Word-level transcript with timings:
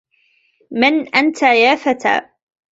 من 0.71 1.15
أنت 1.15 1.41
يا 1.43 1.75
فتى؟ 1.75 2.21